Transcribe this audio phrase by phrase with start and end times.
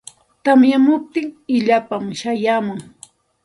[0.43, 2.79] Tamyamuptin illapam chayamun.